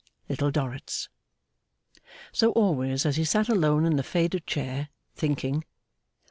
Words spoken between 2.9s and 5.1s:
as he sat alone in the faded chair,